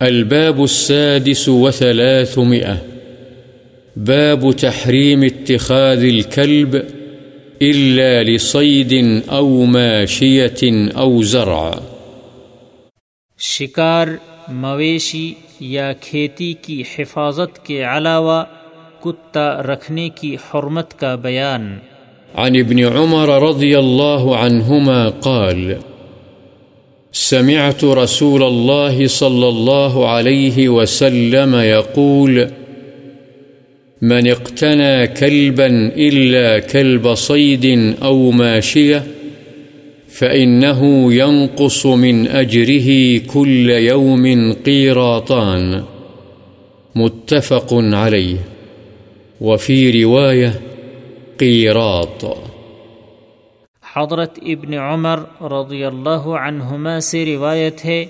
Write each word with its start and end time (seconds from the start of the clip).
الباب 0.00 0.60
السادس 0.60 1.48
وثلاثمئة 1.48 2.74
باب 3.96 4.52
تحريم 4.52 5.22
اتخاذ 5.22 6.04
الكلب 6.04 6.76
إلا 7.62 8.22
لصيد 8.22 9.20
أو 9.30 9.64
ماشية 9.64 10.70
أو 10.98 11.22
زرع. 11.22 11.70
شکار 13.38 14.06
مویشی 14.48 15.34
یا 15.60 15.92
کھیتی 16.00 16.52
کی 16.52 16.82
حفاظت 16.98 17.66
کے 17.66 17.82
علاوہ 17.82 18.44
کتا 19.04 19.62
رکھنے 19.62 20.08
کی 20.08 20.34
حرمت 20.34 20.98
کا 20.98 21.14
بیان۔ 21.14 21.78
عن 22.34 22.56
ابن 22.56 22.78
عمر 22.78 23.28
رضي 23.28 23.74
الله 23.74 24.34
عنهما 24.44 25.08
قال 25.20 25.89
سمعت 27.12 27.84
رسول 27.84 28.42
الله 28.42 29.06
صلى 29.06 29.48
الله 29.48 30.08
عليه 30.08 30.68
وسلم 30.68 31.54
يقول 31.54 32.50
من 34.02 34.26
اقتنى 34.26 35.06
كلبا 35.06 35.66
إلا 35.96 36.58
كلب 36.58 37.14
صيد 37.14 37.94
أو 38.02 38.30
ماشية، 38.30 39.06
فإنه 40.08 41.12
ينقص 41.14 41.86
من 41.86 42.28
أجره 42.28 43.18
كل 43.26 43.70
يوم 43.70 44.52
قيراطان. 44.52 45.84
متفق 46.94 47.68
عليه 47.72 48.36
وفي 49.40 50.04
رواية 50.04 50.60
قيراط 51.40 52.49
حضرت 53.96 54.38
ابن 54.42 54.74
عمر 54.74 55.20
رضی 55.42 55.84
اللہ 55.84 56.28
عنہما 56.28 57.00
سے 57.00 57.24
روایت 57.24 57.84
ہے 57.84 58.04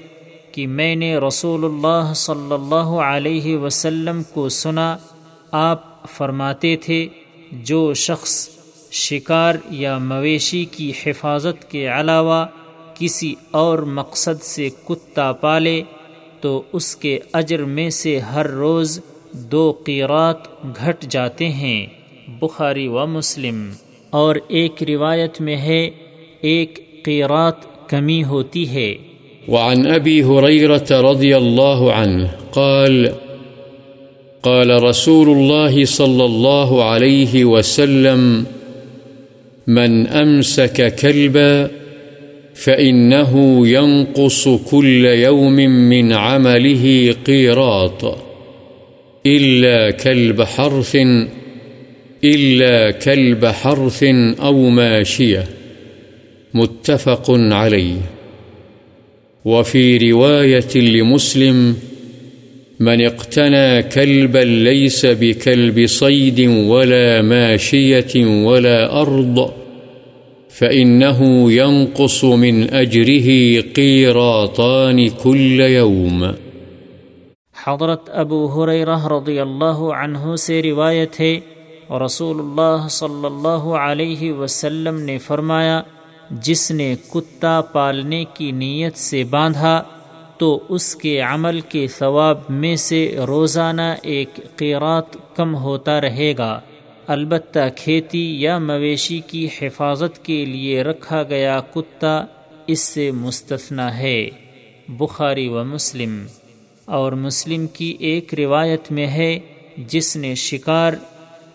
کہ 0.52 0.66
میں 0.66 0.96
نے 0.96 1.16
رسول 1.16 1.64
اللہ 1.64 2.12
صلی 2.14 2.52
اللہ 2.52 2.90
علیہ 3.04 3.56
وسلم 3.56 4.22
کو 4.22 4.48
سنا، 4.48 4.96
آپ 5.52 6.08
فرماتے 6.08 6.76
تھے، 6.76 7.08
جو 7.52 7.94
شخص 7.94 8.48
شکار 8.90 9.54
یا 9.70 9.98
مویشی 9.98 10.64
کی 10.64 10.92
حفاظت 11.06 11.70
کے 11.70 11.86
علاوہ 11.88 12.46
کسی 12.94 13.34
اور 13.50 13.78
مقصد 13.78 14.42
سے 14.42 14.68
کتا 14.88 15.32
پالے، 15.32 15.82
تو 16.40 16.62
اس 16.72 16.96
کے 16.96 17.18
اجر 17.32 17.64
میں 17.64 17.90
سے 17.90 18.18
ہر 18.18 18.46
روز 18.46 19.00
دو 19.32 19.72
قیرات 19.84 20.48
گھٹ 20.76 21.02
جاتے 21.02 21.48
ہیں، 21.48 21.86
بخاری 22.40 22.88
و 22.88 23.06
مسلم۔ 23.06 23.70
اور 24.10 24.36
ایک 24.48 24.82
روایت 24.88 25.40
میں 25.40 25.56
ہے، 25.56 25.90
ایک 26.40 27.02
قیرات 27.04 27.88
کمی 27.88 28.24
ہوتی 28.24 28.68
ہے۔ 28.68 28.94
وعن 29.48 29.86
أبي 29.86 30.22
هريرة 30.22 31.10
رضي 31.10 31.36
الله 31.36 31.90
عنه 31.90 32.24
قال 32.50 33.06
قال 34.40 34.70
رسول 34.70 35.28
الله 35.28 35.84
صلى 35.84 36.24
الله 36.24 36.84
عليه 36.84 37.44
وسلم، 37.44 38.42
من 39.66 40.06
أمسك 40.06 41.00
كلبا 41.00 41.66
فإنه 42.64 43.62
ينقص 43.66 44.48
كل 44.70 45.04
يوم 45.04 45.56
من 45.68 46.12
عمله 46.12 47.12
قيراط 47.24 48.04
إلا 49.26 49.90
كلب 49.90 50.42
حرث 50.42 50.96
إلا 52.24 52.90
كلب 52.90 53.46
حرث 53.46 54.02
أو 54.40 54.68
ماشية 54.68 55.44
متفق 56.54 57.30
عليه. 57.30 58.00
وفي 59.44 60.12
رواية 60.12 60.76
لمسلم، 60.76 61.76
من 62.80 63.04
اقتنى 63.04 63.82
كلبا 63.82 64.38
ليس 64.38 65.06
بكلب 65.06 65.86
صيد 65.86 66.40
ولا 66.48 67.22
ماشية 67.22 68.44
ولا 68.44 69.00
أرض، 69.00 69.50
فإنه 70.48 71.52
ينقص 71.52 72.24
من 72.24 72.70
أجره 72.70 73.60
قيراطان 73.60 75.08
كل 75.08 75.60
يوم. 75.60 76.24
حضرت 77.66 78.10
ابو 78.12 78.46
حریرہ 78.46 79.06
رضی 79.06 79.38
اللہ 79.40 79.80
عنہ 80.02 80.36
سے 80.36 80.62
روایت 80.62 81.20
ہے 81.20 81.40
رسول 81.90 82.38
اللہ 82.38 82.88
صلی 82.88 83.26
اللہ 83.26 83.74
علیہ 83.74 84.32
وسلم 84.32 85.00
نے 85.00 85.18
فرمایا، 85.18 85.82
جس 86.30 86.70
نے 86.70 86.94
کتا 87.08 87.60
پالنے 87.60 88.24
کی 88.34 88.50
نیت 88.50 88.96
سے 88.96 89.24
باندھا، 89.24 89.82
تو 90.38 90.60
اس 90.68 90.96
کے 90.96 91.20
عمل 91.20 91.60
کے 91.60 91.86
ثواب 91.88 92.38
میں 92.48 92.76
سے 92.76 93.16
روزانہ 93.26 93.94
ایک 94.02 94.40
قیرات 94.56 95.36
کم 95.36 95.54
ہوتا 95.54 96.00
رہے 96.00 96.34
گا۔ 96.38 96.60
البتہ 97.06 97.58
کھیتی 97.76 98.42
یا 98.42 98.58
مویشی 98.58 99.20
کی 99.20 99.48
حفاظت 99.62 100.24
کے 100.24 100.44
لیے 100.44 100.82
رکھا 100.82 101.22
گیا 101.22 101.60
کتا 101.74 102.24
اس 102.66 102.80
سے 102.80 103.10
مستثنا 103.10 103.98
ہے۔ 103.98 104.30
بخاری 104.88 105.48
و 105.48 105.64
مسلم۔ 105.64 106.26
اور 106.84 107.12
مسلم 107.12 107.66
کی 107.66 107.96
ایک 108.00 108.34
روایت 108.34 108.92
میں 108.92 109.06
ہے، 109.06 109.38
جس 109.76 110.16
نے 110.16 110.34
شکار 110.34 110.92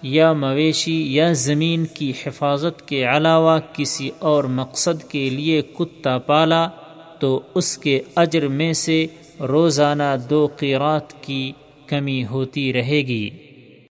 یا 0.08 0.34
مویشی 0.34 1.14
یا 1.14 1.34
زمین 1.34 1.86
کی 1.86 2.14
حفاظت 2.26 2.88
کے 2.88 3.04
علاوہ 3.04 3.60
کسی 3.74 4.10
اور 4.20 4.44
مقصد 4.44 5.04
کے 5.10 5.30
لیے 5.30 5.62
کتا 5.62 6.18
پالا، 6.18 6.68
تو 7.20 7.40
اس 7.56 7.78
کے 7.78 8.00
اجر 8.16 8.48
میں 8.48 8.74
سے 8.74 9.08
روزانہ 9.40 10.16
دو 10.30 10.48
قیرات 10.58 11.24
کی 11.24 11.52
کمی 11.88 12.26
ہوتی 12.26 12.74
رہے 12.74 13.02
گی۔ 13.02 13.30